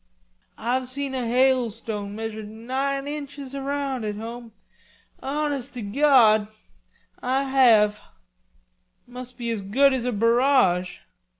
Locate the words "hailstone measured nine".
1.27-3.07